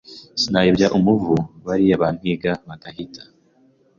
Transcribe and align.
sinayobya 0.41 0.87
umuvu 0.97 1.33
bariya 1.65 2.01
bampiga 2.01 2.51
bagahita 2.67 3.21